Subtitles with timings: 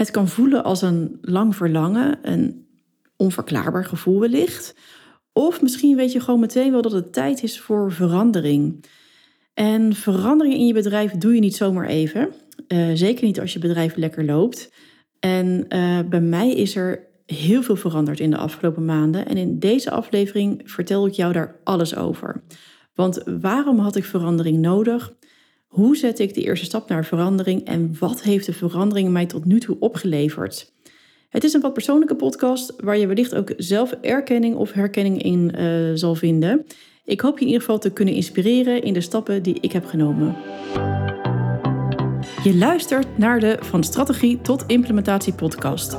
[0.00, 2.66] Het kan voelen als een lang verlangen, een
[3.16, 4.74] onverklaarbaar gevoel wellicht.
[5.32, 8.84] Of misschien weet je gewoon meteen wel dat het tijd is voor verandering.
[9.54, 12.32] En verandering in je bedrijf doe je niet zomaar even.
[12.68, 14.72] Uh, zeker niet als je bedrijf lekker loopt.
[15.18, 19.26] En uh, bij mij is er heel veel veranderd in de afgelopen maanden.
[19.26, 22.42] En in deze aflevering vertel ik jou daar alles over.
[22.94, 25.12] Want waarom had ik verandering nodig?
[25.70, 29.44] Hoe zet ik de eerste stap naar verandering en wat heeft de verandering mij tot
[29.44, 30.72] nu toe opgeleverd?
[31.28, 35.54] Het is een wat persoonlijke podcast waar je wellicht ook zelf erkenning of herkenning in
[35.58, 36.66] uh, zal vinden.
[37.04, 39.84] Ik hoop je in ieder geval te kunnen inspireren in de stappen die ik heb
[39.84, 40.36] genomen.
[42.44, 45.98] Je luistert naar de Van Strategie tot Implementatie podcast.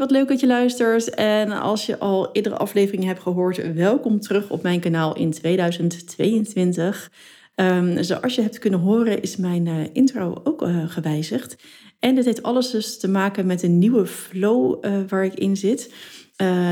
[0.00, 1.14] Wat leuk dat je luistert.
[1.14, 7.10] En als je al iedere aflevering hebt gehoord, welkom terug op mijn kanaal in 2022.
[7.54, 11.56] Um, zoals je hebt kunnen horen, is mijn uh, intro ook uh, gewijzigd.
[11.98, 15.56] En dit heeft alles dus te maken met een nieuwe flow uh, waar ik in
[15.56, 15.92] zit.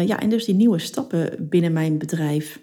[0.04, 2.60] ja, en dus die nieuwe stappen binnen mijn bedrijf.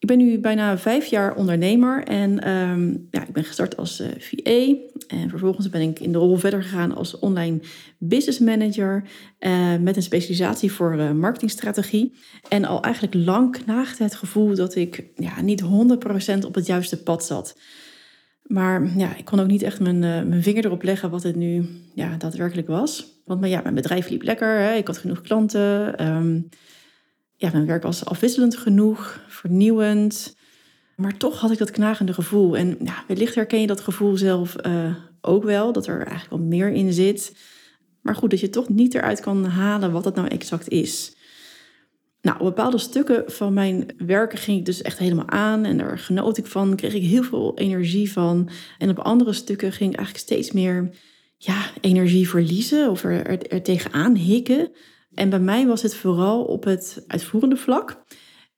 [0.00, 4.08] Ik ben nu bijna vijf jaar ondernemer en um, ja, ik ben gestart als uh,
[4.18, 4.74] VA.
[5.08, 7.60] En vervolgens ben ik in de rol verder gegaan als online
[7.98, 9.04] business manager
[9.40, 12.14] uh, met een specialisatie voor uh, marketingstrategie.
[12.48, 15.66] En al eigenlijk lang knaagde het gevoel dat ik ja, niet 100%
[16.46, 17.58] op het juiste pad zat.
[18.42, 21.68] Maar ja, ik kon ook niet echt mijn, mijn vinger erop leggen wat het nu
[21.94, 23.06] ja, daadwerkelijk was.
[23.24, 26.06] Want maar, ja, mijn bedrijf liep lekker, hè, ik had genoeg klanten.
[26.06, 26.48] Um,
[27.40, 30.36] ja, mijn werk was afwisselend genoeg, vernieuwend.
[30.96, 32.56] Maar toch had ik dat knagende gevoel.
[32.56, 36.38] En ja, wellicht herken je dat gevoel zelf uh, ook wel, dat er eigenlijk wel
[36.38, 37.36] meer in zit.
[38.00, 41.14] Maar goed, dat je toch niet eruit kan halen wat dat nou exact is.
[42.22, 45.98] Nou, op bepaalde stukken van mijn werken ging ik dus echt helemaal aan en daar
[45.98, 48.48] genoot ik van, kreeg ik heel veel energie van.
[48.78, 50.90] En op andere stukken ging ik eigenlijk steeds meer
[51.36, 54.70] ja, energie verliezen of er, er, er tegenaan hikken.
[55.20, 58.04] En bij mij was het vooral op het uitvoerende vlak.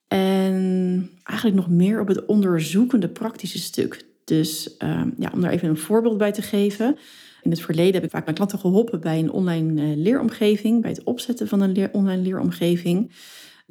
[0.07, 4.05] En eigenlijk nog meer op het onderzoekende praktische stuk.
[4.23, 6.97] Dus uh, ja, om daar even een voorbeeld bij te geven.
[7.41, 10.89] In het verleden heb ik vaak mijn klanten geholpen bij een online uh, leeromgeving, bij
[10.89, 13.11] het opzetten van een online leeromgeving.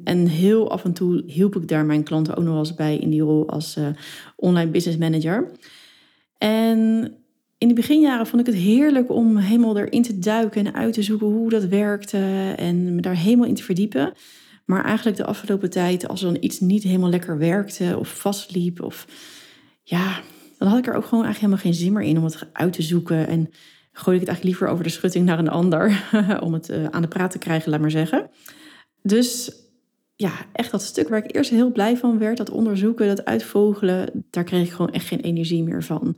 [0.03, 3.09] En heel af en toe hielp ik daar mijn klanten ook nog eens bij in
[3.09, 3.87] die rol als uh,
[4.35, 5.51] online business manager.
[6.37, 7.11] En
[7.63, 11.03] in de beginjaren vond ik het heerlijk om helemaal erin te duiken en uit te
[11.03, 14.13] zoeken hoe dat werkte en me daar helemaal in te verdiepen.
[14.65, 18.81] Maar eigenlijk de afgelopen tijd, als er dan iets niet helemaal lekker werkte of vastliep,
[18.81, 19.07] of
[19.83, 20.21] ja,
[20.57, 22.73] dan had ik er ook gewoon eigenlijk helemaal geen zin meer in om het uit
[22.73, 23.27] te zoeken.
[23.27, 23.49] En
[23.91, 26.03] gooi ik het eigenlijk liever over de schutting naar een ander
[26.45, 28.29] om het uh, aan de praat te krijgen, laat maar zeggen.
[29.01, 29.55] Dus
[30.15, 34.25] ja, echt dat stuk waar ik eerst heel blij van werd, dat onderzoeken, dat uitvogelen,
[34.29, 36.17] daar kreeg ik gewoon echt geen energie meer van.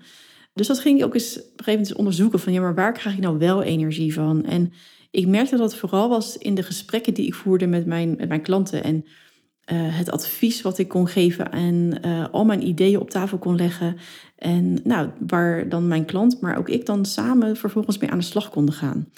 [0.56, 2.94] Dus dat ging ik ook eens op een gegeven moment onderzoeken van ja, maar waar
[2.94, 4.46] krijg ik nou wel energie van?
[4.46, 4.74] En
[5.12, 8.42] ik merkte dat vooral was in de gesprekken die ik voerde met mijn, met mijn
[8.42, 13.10] klanten en uh, het advies wat ik kon geven en uh, al mijn ideeën op
[13.10, 13.98] tafel kon leggen.
[14.36, 18.24] En nou, waar dan mijn klant, maar ook ik dan samen vervolgens mee aan de
[18.24, 19.10] slag konden gaan.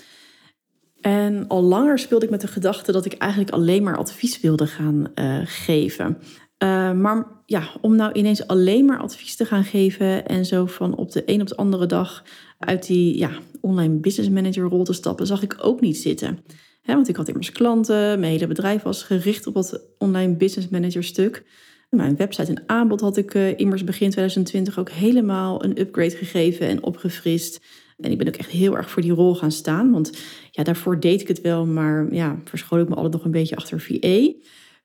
[1.01, 4.67] En al langer speelde ik met de gedachte dat ik eigenlijk alleen maar advies wilde
[4.67, 6.17] gaan uh, geven.
[6.63, 10.95] Uh, maar ja, om nou ineens alleen maar advies te gaan geven en zo van
[10.95, 12.23] op de een op de andere dag
[12.59, 13.31] uit die ja,
[13.61, 16.39] online business manager rol te stappen, zag ik ook niet zitten.
[16.85, 21.03] want ik had immers klanten, mijn hele bedrijf was gericht op dat online business manager
[21.03, 21.43] stuk.
[21.89, 26.67] Mijn website en aanbod had ik uh, immers begin 2020 ook helemaal een upgrade gegeven
[26.67, 27.61] en opgefrist.
[27.97, 29.91] En ik ben ook echt heel erg voor die rol gaan staan.
[29.91, 30.11] Want
[30.51, 33.55] ja, daarvoor deed ik het wel, maar ja, verschool ik me altijd nog een beetje
[33.55, 34.31] achter VA.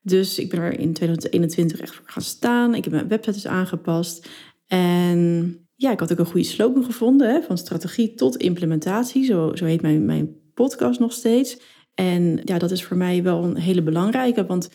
[0.03, 2.75] Dus ik ben er in 2021 echt voor gaan staan.
[2.75, 4.29] Ik heb mijn website dus aangepast.
[4.67, 7.31] En ja, ik had ook een goede slogan gevonden.
[7.31, 9.25] Hè, van strategie tot implementatie.
[9.25, 11.61] Zo, zo heet mijn, mijn podcast nog steeds.
[11.95, 14.47] En ja, dat is voor mij wel een hele belangrijke.
[14.47, 14.69] Want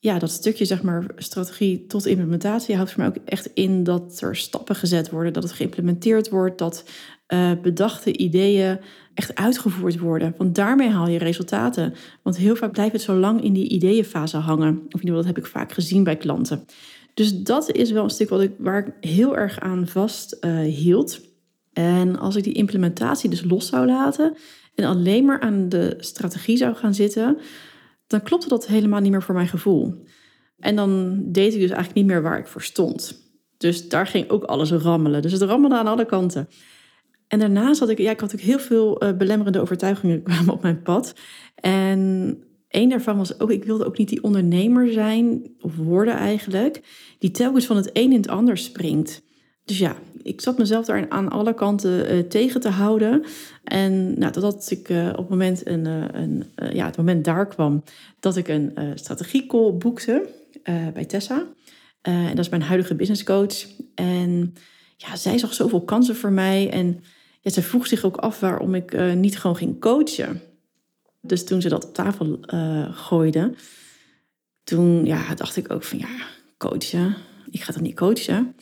[0.00, 4.20] ja, dat stukje, zeg maar, strategie tot implementatie houdt voor mij ook echt in dat
[4.20, 6.84] er stappen gezet worden, dat het geïmplementeerd wordt, dat
[7.28, 8.78] uh, bedachte ideeën
[9.14, 10.34] echt uitgevoerd worden.
[10.36, 11.94] Want daarmee haal je resultaten.
[12.22, 14.68] Want heel vaak blijft het zo lang in die ideeënfase hangen.
[14.68, 16.64] Of in ieder geval, dat heb ik vaak gezien bij klanten.
[17.14, 20.60] Dus dat is wel een stuk wat ik, waar ik heel erg aan vast uh,
[20.60, 21.20] hield.
[21.72, 24.36] En als ik die implementatie dus los zou laten
[24.74, 27.38] en alleen maar aan de strategie zou gaan zitten,
[28.08, 30.04] dan klopte dat helemaal niet meer voor mijn gevoel.
[30.58, 33.26] En dan deed ik dus eigenlijk niet meer waar ik voor stond.
[33.56, 35.22] Dus daar ging ook alles rammelen.
[35.22, 36.48] Dus het rammelde aan alle kanten.
[37.28, 40.62] En daarnaast had ik, ja, ik had ook heel veel uh, belemmerende overtuigingen kwamen op
[40.62, 41.14] mijn pad.
[41.54, 46.82] En een daarvan was ook, ik wilde ook niet die ondernemer zijn, of worden eigenlijk,
[47.18, 49.22] die telkens van het een in het ander springt.
[49.68, 53.24] Dus ja, ik zat mezelf daar aan alle kanten uh, tegen te houden.
[53.64, 55.86] En nou, ik uh, op het moment, een,
[56.20, 57.82] een ja, het moment daar kwam
[58.20, 60.28] dat ik een strategiecall boekte
[60.94, 61.46] bij Tessa.
[62.02, 63.66] en dat is mijn huidige business coach.
[63.94, 64.54] En
[64.96, 66.70] ja, zij zag zoveel kansen voor mij.
[66.70, 67.02] En
[67.40, 70.40] ja, zij vroeg zich ook af waarom ik niet gewoon ging coachen.
[71.20, 72.38] Dus toen ze dat op tafel
[72.90, 73.54] gooide,
[74.64, 76.26] toen ja, dacht ik ook van ja,
[76.56, 77.16] coachen.
[77.50, 78.54] Ik ga toch niet coachen?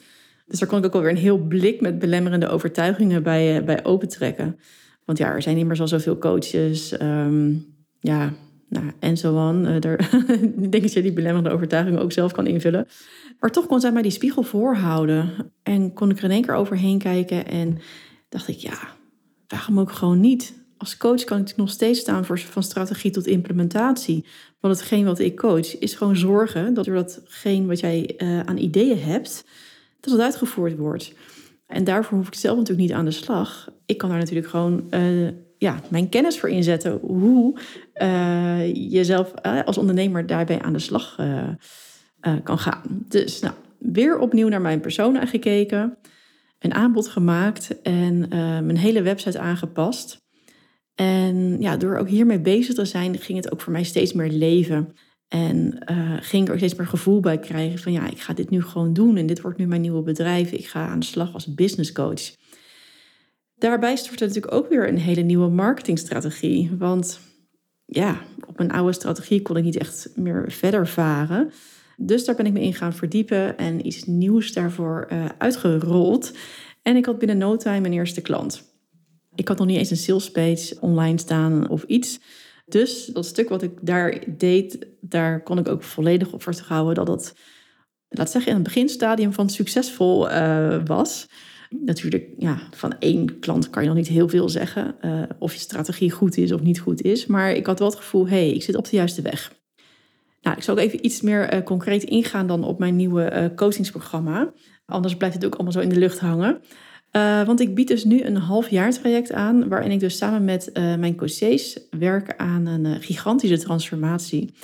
[0.47, 3.85] Dus daar kon ik ook alweer een heel blik met belemmerende overtuigingen bij, uh, bij
[3.85, 4.59] opentrekken.
[5.05, 7.01] Want ja, er zijn immers al zoveel coaches.
[7.01, 7.67] Um,
[8.01, 8.33] ja,
[8.69, 9.69] nou, en zo aan.
[9.69, 10.11] Uh, daar
[10.71, 12.87] denk ik dat je die belemmerende overtuigingen ook zelf kan invullen.
[13.41, 15.31] Maar toch kon zij mij die spiegel voorhouden.
[15.63, 17.47] En kon ik er in één keer overheen kijken.
[17.47, 17.79] En
[18.29, 18.79] dacht ik, ja,
[19.47, 20.65] waarom ook gewoon niet?
[20.77, 24.25] als coach kan ik nog steeds staan voor van strategie tot implementatie.
[24.61, 28.57] Want hetgeen wat ik coach is gewoon zorgen dat er datgene wat jij uh, aan
[28.57, 29.45] ideeën hebt,
[30.11, 31.13] dat het uitgevoerd wordt.
[31.67, 33.69] En daarvoor hoef ik zelf natuurlijk niet aan de slag.
[33.87, 36.99] Ik kan daar natuurlijk gewoon uh, ja, mijn kennis voor inzetten.
[37.03, 37.61] Hoe
[37.95, 39.33] uh, je zelf
[39.65, 41.17] als ondernemer daarbij aan de slag
[42.43, 42.83] kan gaan.
[42.89, 45.97] Dus nou, weer opnieuw naar mijn persona gekeken.
[46.59, 48.29] Een aanbod gemaakt en
[48.67, 50.25] mijn hele website aangepast.
[50.95, 54.31] En ja, door ook hiermee bezig te zijn, ging het ook voor mij steeds meer
[54.31, 54.95] leven.
[55.29, 58.51] En uh, ging ik er steeds meer gevoel bij krijgen van ja, ik ga dit
[58.51, 60.53] nu gewoon doen en dit wordt nu mijn nieuwe bedrijf.
[60.53, 62.35] Ik ga aan de slag als business coach.
[63.55, 66.71] Daarbij stort natuurlijk ook weer een hele nieuwe marketingstrategie.
[66.79, 67.21] Want
[67.85, 71.51] ja, op mijn oude strategie kon ik niet echt meer verder varen.
[71.97, 76.33] Dus daar ben ik me in gaan verdiepen en iets nieuws daarvoor uh, uitgerold.
[76.83, 78.63] En ik had binnen no time mijn eerste klant.
[79.35, 82.21] Ik had nog niet eens een sales page online staan of iets.
[82.69, 87.09] Dus dat stuk wat ik daar deed, daar kon ik ook volledig op vertrouwen dat
[87.09, 87.35] het,
[88.09, 91.29] laat zeggen, in het beginstadium van succesvol uh, was.
[91.71, 94.95] Natuurlijk, ja, van één klant kan je nog niet heel veel zeggen.
[95.05, 97.27] Uh, of je strategie goed is of niet goed is.
[97.27, 99.55] Maar ik had wel het gevoel, hé, hey, ik zit op de juiste weg.
[100.43, 104.53] Nou, ik zal ook even iets meer uh, concreet ingaan dan op mijn nieuwe coachingsprogramma.
[104.87, 106.61] Anders blijft het ook allemaal zo in de lucht hangen.
[107.17, 110.95] Uh, want ik bied dus nu een halfjaartraject aan, waarin ik dus samen met uh,
[110.95, 114.55] mijn coaches werk aan een uh, gigantische transformatie.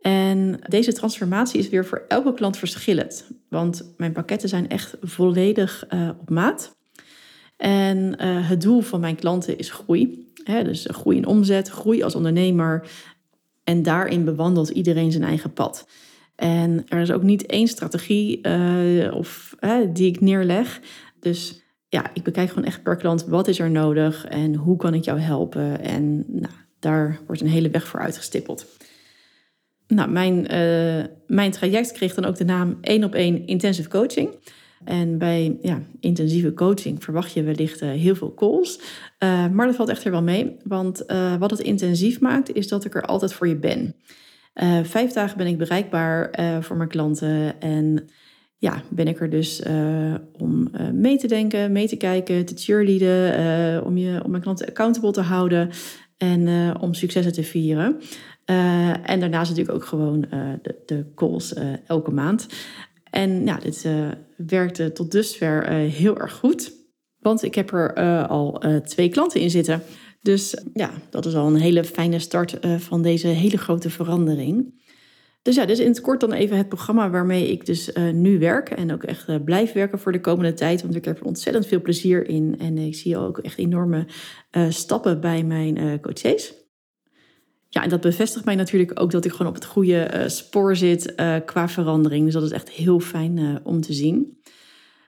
[0.00, 5.86] En deze transformatie is weer voor elke klant verschillend, want mijn pakketten zijn echt volledig
[6.20, 6.76] op maat.
[7.56, 10.32] En het doel van mijn klanten is groei.
[10.44, 12.88] Hè, dus groei in omzet, groei als ondernemer.
[13.64, 15.88] En daarin bewandelt iedereen zijn eigen pad.
[16.36, 18.40] En er is ook niet één strategie
[19.12, 19.56] of,
[19.92, 20.80] die ik neerleg.
[21.20, 21.61] Dus
[21.92, 25.04] ja, ik bekijk gewoon echt per klant wat is er nodig en hoe kan ik
[25.04, 25.80] jou helpen.
[25.80, 28.66] En nou, daar wordt een hele weg voor uitgestippeld.
[29.86, 34.30] Nou, mijn, uh, mijn traject kreeg dan ook de naam 1 op 1 intensive coaching.
[34.84, 38.78] En bij ja, intensieve coaching verwacht je wellicht uh, heel veel calls.
[39.18, 40.56] Uh, maar dat valt echt er wel mee.
[40.64, 41.04] Want
[41.38, 43.94] wat het intensief maakt, is dat ik er altijd voor je ben.
[44.82, 46.30] vijf dagen ben ik bereikbaar
[46.62, 47.60] voor mijn klanten.
[47.60, 48.08] En
[48.62, 52.54] ja, ben ik er dus uh, om uh, mee te denken, mee te kijken, te
[52.56, 55.70] cheerleaden, uh, om, je, om mijn klanten accountable te houden
[56.16, 56.48] en
[56.80, 58.00] om successen te vieren.
[59.04, 60.20] en daarnaast natuurlijk ook gewoon
[60.62, 61.54] de, de calls
[61.86, 62.46] elke maand.
[63.10, 63.88] En ja, dit
[64.36, 66.72] werkte tot dusver heel erg goed,
[67.18, 67.94] want ik heb er
[68.26, 69.82] al twee klanten in zitten.
[70.20, 74.80] Dus ja, dat is al een hele fijne start van deze hele grote verandering.
[75.42, 78.38] Dus ja, dus in het kort dan even het programma waarmee ik dus uh, nu
[78.38, 78.70] werk.
[78.70, 80.82] En ook echt uh, blijf werken voor de komende tijd.
[80.82, 82.54] Want ik heb er ontzettend veel plezier in.
[82.58, 84.06] En ik zie ook echt enorme
[84.52, 86.54] uh, stappen bij mijn coaches.
[87.68, 91.14] Ja, en dat bevestigt mij natuurlijk ook dat ik gewoon op het goede spoor zit
[91.44, 92.24] qua verandering.
[92.24, 94.38] Dus dat is echt heel fijn om te zien.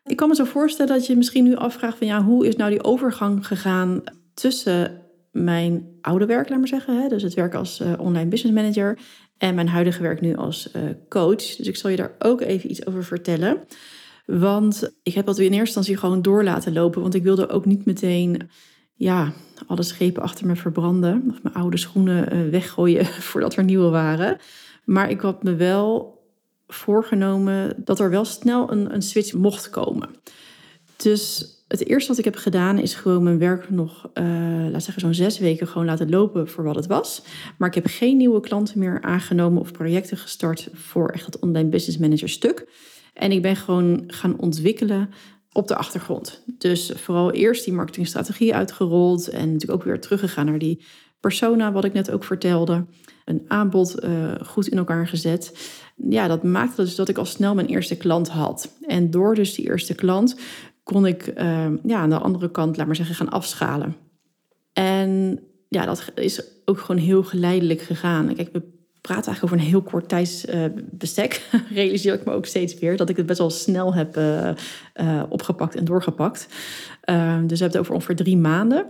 [0.05, 2.71] Ik kan me zo voorstellen dat je misschien nu afvraagt van ja, hoe is nou
[2.71, 4.03] die overgang gegaan
[4.35, 7.03] tussen mijn oude werk, laat maar zeggen.
[7.03, 7.09] Hè?
[7.09, 8.99] Dus het werk als online business manager
[9.45, 11.57] en mijn huidige werk nu als uh, coach.
[11.57, 13.65] Dus ik zal je daar ook even iets over vertellen.
[14.27, 17.03] Want ik heb dat in eerste instantie gewoon door laten lopen.
[17.03, 18.51] Want ik wilde ook niet meteen
[18.95, 19.33] ja,
[19.67, 21.25] alle schepen achter me verbranden.
[21.31, 24.39] Of mijn oude schoenen uh, weggooien voordat er nieuwe waren.
[24.85, 26.19] Maar ik had me wel
[26.67, 30.09] voorgenomen dat er wel snel een, een switch mocht komen.
[30.97, 34.25] Dus Het eerste wat ik heb gedaan is gewoon mijn werk nog, uh,
[34.71, 37.23] laat zeggen, zo'n zes weken gewoon laten lopen voor wat het was.
[37.59, 41.69] Maar ik heb geen nieuwe klanten meer aangenomen of projecten gestart voor echt het online
[41.69, 42.69] business manager stuk.
[43.15, 45.11] En ik ben gewoon gaan ontwikkelen
[45.53, 46.45] op de achtergrond.
[46.59, 50.85] Dus vooral eerst die marketingstrategie uitgerold en natuurlijk ook weer teruggegaan naar die
[51.21, 52.87] persona, wat ik net ook vertelde.
[53.25, 55.73] Een aanbod uh, goed in elkaar gezet.
[56.09, 58.77] Ja, dat maakte dus dat ik al snel mijn eerste klant had.
[58.87, 60.37] En door dus die eerste klant
[60.85, 63.97] kon ik uh, ja, aan de andere kant, laat maar zeggen, gaan afschalen.
[64.73, 68.35] En ja, dat is ook gewoon heel geleidelijk gegaan.
[68.35, 68.63] Kijk, we
[69.01, 71.49] praten eigenlijk over een heel kort tijdsbestek.
[71.55, 75.23] Uh, Realiseer ik me ook steeds weer dat ik het best wel snel heb uh,
[75.29, 76.49] opgepakt en doorgepakt.
[77.01, 78.87] Ehm, dus we hebben het over ongeveer drie maanden.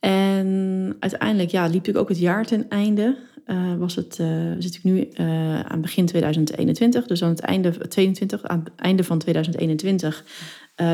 [0.00, 3.16] En uiteindelijk ja, liep natuurlijk ook het jaar ten einde.
[3.46, 7.06] Uh, was het, uh, zit ik nu uh, aan begin 2021.
[7.06, 10.24] Dus aan het einde, 22, aan het einde van 2021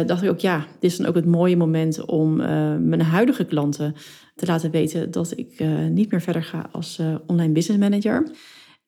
[0.06, 2.37] dacht ik ook, ja, dit is dan ook het mooie moment om
[2.87, 3.94] mijn huidige klanten
[4.34, 8.30] te laten weten dat ik niet meer verder ga als online business manager.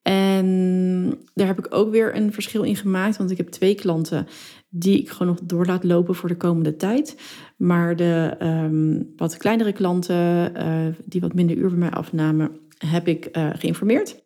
[0.07, 4.27] En daar heb ik ook weer een verschil in gemaakt, want ik heb twee klanten
[4.69, 7.17] die ik gewoon nog door laat lopen voor de komende tijd.
[7.57, 13.09] Maar de um, wat kleinere klanten, uh, die wat minder uur bij mij afnamen, heb
[13.09, 14.25] ik uh, geïnformeerd.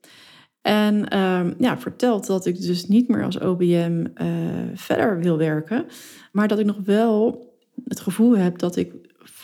[0.61, 4.27] En um, ja, verteld dat ik dus niet meer als OBM uh,
[4.75, 5.85] verder wil werken,
[6.33, 7.49] maar dat ik nog wel
[7.85, 8.93] het gevoel heb dat ik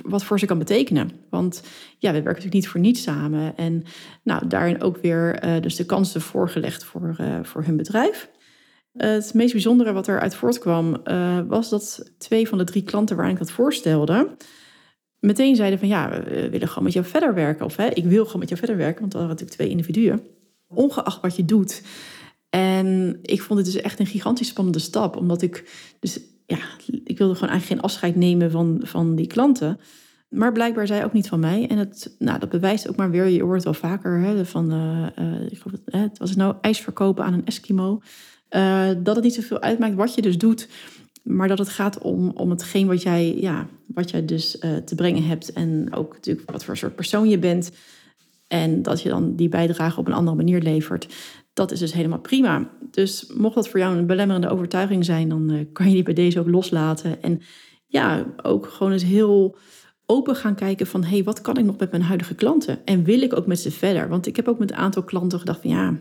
[0.02, 1.10] wat voor ze kan betekenen.
[1.30, 1.62] Want
[1.98, 3.56] ja, we werken natuurlijk niet voor niets samen.
[3.56, 3.82] En
[4.22, 8.30] nou, daarin ook weer dus de kansen voorgelegd voor, voor hun bedrijf.
[8.96, 13.30] Het meest bijzondere wat eruit voortkwam, uh, was dat twee van de drie klanten waar
[13.30, 14.36] ik dat voorstelde,
[15.18, 17.64] meteen zeiden van ja, we willen gewoon met jou verder werken.
[17.64, 20.22] Of hè, ik wil gewoon met jou verder werken, want dat waren natuurlijk twee individuen.
[20.68, 21.82] Ongeacht wat je doet.
[22.50, 26.58] En ik vond het dus echt een gigantisch spannende stap, omdat ik dus ja,
[27.04, 29.80] ik wilde gewoon eigenlijk geen afscheid nemen van, van die klanten.
[30.28, 31.66] Maar blijkbaar zij ook niet van mij.
[31.68, 35.06] En het, nou, dat bewijst ook maar weer, je hoort wel vaker hè, van, uh,
[35.18, 35.62] uh, ik
[35.94, 38.00] het nou ijs verkopen aan een Eskimo.
[38.50, 40.68] Uh, dat het niet zoveel uitmaakt wat je dus doet,
[41.22, 44.50] maar dat het gaat om, om hetgeen wat jij, ja, wat jij dus
[44.84, 45.52] te brengen hebt.
[45.52, 47.72] En ook natuurlijk wat voor soort persoon je bent.
[48.48, 51.06] En dat je dan die bijdrage op een andere manier levert.
[51.52, 52.70] Dat is dus helemaal prima.
[52.90, 56.14] Dus mocht dat voor jou een belemmerende overtuiging zijn, dan uh, kan je die bij
[56.14, 57.22] deze ook loslaten.
[57.22, 57.40] En
[57.86, 59.56] ja, ook gewoon eens heel
[60.06, 61.02] open gaan kijken van...
[61.02, 62.84] hé, hey, wat kan ik nog met mijn huidige klanten?
[62.84, 64.08] En wil ik ook met ze verder?
[64.08, 65.70] Want ik heb ook met een aantal klanten gedacht van...
[65.70, 65.98] ja,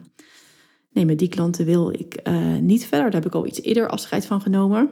[0.96, 3.12] nee, met die klanten wil ik uh, niet verder.
[3.12, 4.90] Daar heb ik al iets eerder afscheid van genomen.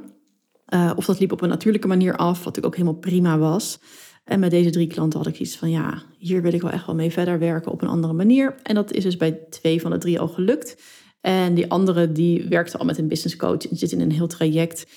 [0.74, 3.80] Uh, of dat liep op een natuurlijke manier af, wat natuurlijk ook helemaal prima was...
[4.24, 6.86] En met deze drie klanten had ik iets van, ja, hier wil ik wel echt
[6.86, 8.56] wel mee verder werken op een andere manier.
[8.64, 10.82] En dat is dus bij twee van de drie al gelukt.
[11.22, 14.28] En die andere, die werkte al met een business coach en zit in een heel
[14.28, 14.88] traject.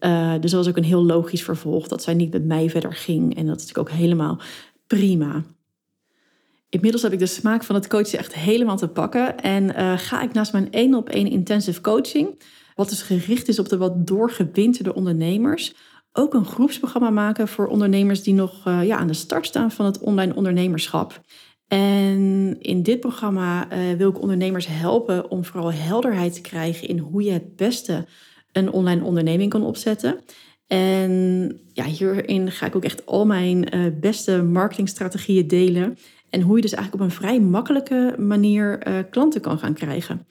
[0.00, 2.94] Uh, dus dat was ook een heel logisch vervolg dat zij niet met mij verder
[2.94, 3.36] ging.
[3.36, 4.40] En dat is natuurlijk ook helemaal
[4.86, 5.44] prima.
[6.72, 9.38] Inmiddels heb ik de smaak van het coachen echt helemaal te pakken.
[9.38, 12.42] En uh, ga ik naast mijn één op één intensive coaching,
[12.74, 15.74] wat dus gericht is op de wat doorgewinterde ondernemers,
[16.12, 19.86] ook een groepsprogramma maken voor ondernemers die nog uh, ja, aan de start staan van
[19.86, 21.20] het online ondernemerschap.
[21.68, 26.98] En in dit programma uh, wil ik ondernemers helpen om vooral helderheid te krijgen in
[26.98, 28.06] hoe je het beste
[28.52, 30.20] een online onderneming kan opzetten.
[30.66, 33.68] En ja, hierin ga ik ook echt al mijn
[34.00, 35.96] beste marketingstrategieën delen.
[36.32, 38.78] En hoe je dus eigenlijk op een vrij makkelijke manier
[39.10, 40.26] klanten kan gaan krijgen.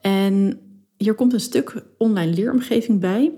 [0.00, 0.60] En
[0.96, 3.32] hier komt een stuk online leeromgeving bij.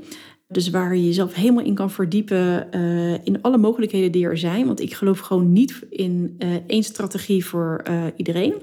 [0.49, 4.67] Dus waar je jezelf helemaal in kan verdiepen uh, in alle mogelijkheden die er zijn.
[4.67, 7.83] Want ik geloof gewoon niet in uh, één strategie voor
[8.17, 8.55] iedereen.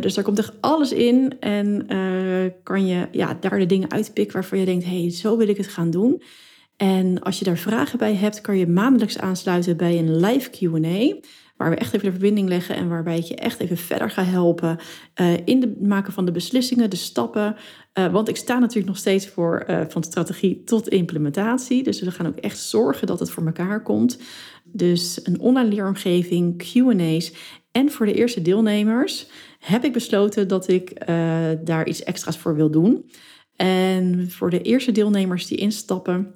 [0.00, 1.86] dus daar komt echt alles in en
[2.62, 5.56] kan je ja, daar de dingen uitpikken waarvan je denkt, hé, hey, zo wil ik
[5.56, 6.22] het gaan doen.
[6.76, 11.14] En als je daar vragen bij hebt, kan je maandelijks aansluiten bij een live Q&A.
[11.60, 14.24] Waar we echt even de verbinding leggen en waarbij ik je echt even verder ga
[14.24, 14.78] helpen
[15.20, 17.56] uh, in het maken van de beslissingen, de stappen.
[17.98, 21.82] Uh, want ik sta natuurlijk nog steeds voor uh, van strategie tot implementatie.
[21.82, 24.18] Dus we gaan ook echt zorgen dat het voor elkaar komt.
[24.64, 27.32] Dus een online leeromgeving, QA's.
[27.70, 29.26] En voor de eerste deelnemers
[29.58, 31.06] heb ik besloten dat ik
[31.64, 33.10] daar iets extra's voor wil doen.
[33.56, 36.34] En voor de eerste deelnemers die instappen,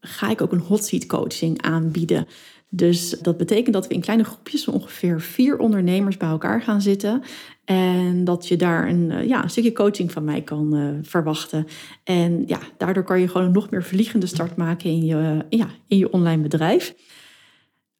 [0.00, 2.26] ga ik ook een hot seat coaching aanbieden.
[2.68, 7.22] Dus dat betekent dat we in kleine groepjes ongeveer vier ondernemers bij elkaar gaan zitten.
[7.64, 11.66] En dat je daar een, eh, ja, een stukje coaching van mij kan uh, verwachten.
[12.04, 15.68] En ja, daardoor kan je gewoon een nog meer vliegende start maken in je, ja,
[15.88, 16.94] in je online bedrijf.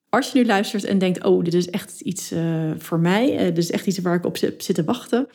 [0.09, 2.33] Als je nu luistert en denkt, oh, dit is echt iets
[2.79, 5.27] voor mij, uh, dit is echt iets waar ik op zit te wachten,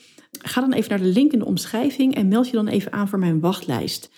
[0.41, 3.07] ga dan even naar de link in de omschrijving en meld je dan even aan
[3.07, 4.11] voor mijn wachtlijst.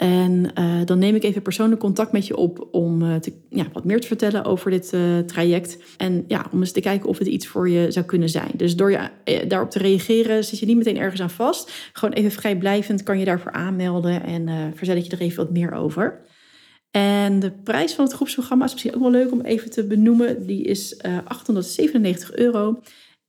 [0.00, 3.66] En uh, dan neem ik even persoonlijk contact met je op om uh, te, ja,
[3.72, 5.78] wat meer te vertellen over dit uh, traject.
[5.96, 8.50] En ja, om eens te kijken of het iets voor je zou kunnen zijn.
[8.56, 9.08] Dus door je,
[9.48, 11.90] daarop te reageren zit je niet meteen ergens aan vast.
[11.92, 15.72] Gewoon even vrijblijvend kan je daarvoor aanmelden en vertel ik je er even wat meer
[15.72, 16.20] over.
[16.90, 20.46] En de prijs van het groepsprogramma is misschien ook wel leuk om even te benoemen.
[20.46, 22.80] Die is 897 euro.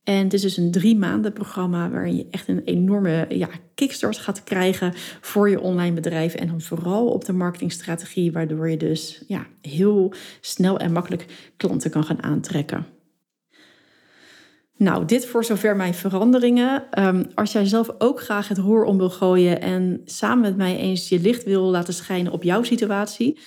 [0.04, 4.18] En het is dus een drie maanden programma waarin je echt een enorme ja, kickstart
[4.18, 6.34] gaat krijgen voor je online bedrijf.
[6.34, 11.90] En dan vooral op de marketingstrategie, waardoor je dus ja, heel snel en makkelijk klanten
[11.90, 12.86] kan gaan aantrekken.
[14.76, 16.84] Nou, dit voor zover mijn veranderingen.
[16.98, 20.76] Um, als jij zelf ook graag het roer om wil gooien en samen met mij
[20.76, 23.38] eens je licht wil laten schijnen op jouw situatie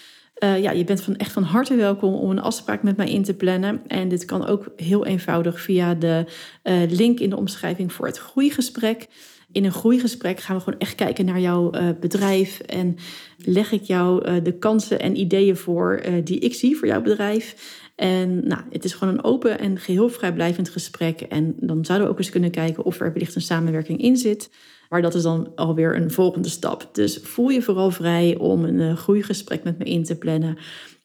[0.44, 3.24] uh, ja, je bent van, echt van harte welkom om een afspraak met mij in
[3.24, 3.82] te plannen.
[3.88, 6.26] En dit kan ook heel eenvoudig via de
[6.64, 9.08] uh, link in de omschrijving voor het groeigesprek.
[9.52, 12.98] In een groeigesprek gaan we gewoon echt kijken naar jouw uh, bedrijf en
[13.38, 17.56] leg ik jou de kansen en ideeën voor die ik zie voor jouw bedrijf.
[17.96, 21.22] En nou, het is gewoon een open en geheel vrijblijvend gesprek.
[21.22, 24.50] En dan zouden we ook eens kunnen kijken of er wellicht een samenwerking in zit.
[24.90, 26.90] Maar dat is dan alweer een volgende stap.
[26.92, 30.58] Dus voel je vooral vrij om een uh, groeigesprek met me in te plannen.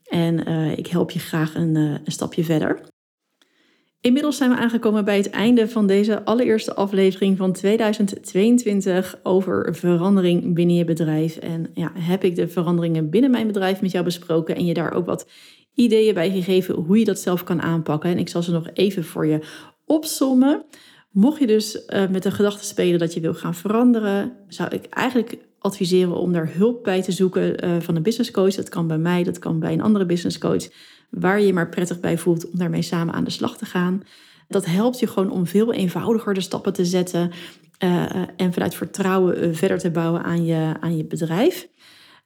[0.05, 2.81] En uh, ik help je graag een, uh, een stapje verder.
[4.01, 10.55] Inmiddels zijn we aangekomen bij het einde van deze allereerste aflevering van 2022 over verandering
[10.55, 11.37] binnen je bedrijf.
[11.37, 14.93] En ja, heb ik de veranderingen binnen mijn bedrijf met jou besproken en je daar
[14.93, 15.27] ook wat
[15.75, 18.11] ideeën bij gegeven hoe je dat zelf kan aanpakken.
[18.11, 19.41] En ik zal ze nog even voor je
[19.85, 20.65] opsommen.
[21.11, 24.85] Mocht je dus uh, met de gedachte spelen dat je wil gaan veranderen, zou ik
[24.85, 28.55] eigenlijk adviseren om daar hulp bij te zoeken uh, van een business coach.
[28.55, 30.69] Dat kan bij mij, dat kan bij een andere business coach,
[31.11, 34.03] waar je je maar prettig bij voelt om daarmee samen aan de slag te gaan.
[34.49, 37.31] Dat helpt je gewoon om veel eenvoudiger de stappen te zetten
[37.85, 41.69] uh, en vanuit vertrouwen verder te bouwen aan je, aan je bedrijf.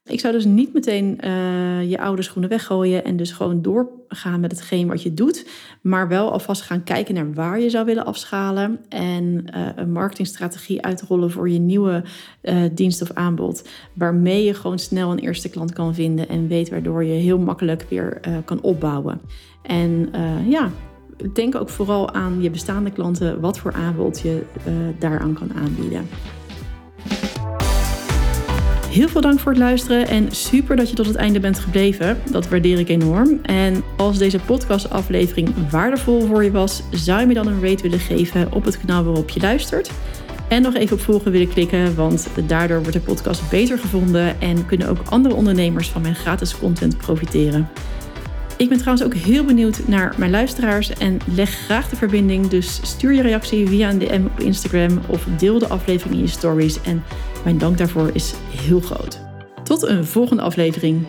[0.06, 4.50] Ik zou dus niet meteen uh, je oude schoenen weggooien en dus gewoon doorgaan met
[4.50, 5.46] hetgeen wat je doet,
[5.82, 10.82] maar wel alvast gaan kijken naar waar je zou willen afschalen en uh, een marketingstrategie
[10.82, 12.04] uitrollen voor je nieuwe
[12.42, 16.70] uh, dienst of aanbod, waarmee je gewoon snel een eerste klant kan vinden en weet
[16.70, 19.20] waardoor je heel makkelijk weer kan opbouwen.
[19.62, 20.11] En
[20.48, 20.70] ja,
[21.33, 24.42] denk ook vooral aan je bestaande klanten, wat voor aanbod je
[24.98, 26.07] daaraan kan aanbieden.
[28.94, 32.18] Heel veel dank voor het luisteren en super dat je tot het einde bent gebleven.
[32.30, 33.38] Dat waardeer ik enorm.
[33.42, 37.98] En als deze podcastaflevering waardevol voor je was, zou je me dan een rate willen
[37.98, 39.90] geven op het kanaal waarop je luistert.
[40.48, 44.66] En nog even op volgen willen klikken, want daardoor wordt de podcast beter gevonden en
[44.66, 47.68] kunnen ook andere ondernemers van mijn gratis content profiteren.
[48.57, 52.48] Ik ben trouwens ook heel benieuwd naar mijn luisteraars en leg graag de verbinding.
[52.48, 56.28] Dus stuur je reactie via een DM op Instagram of deel de aflevering in je
[56.28, 56.80] stories.
[56.80, 57.02] En
[57.44, 59.20] mijn dank daarvoor is heel groot.
[59.62, 61.07] Tot een volgende aflevering.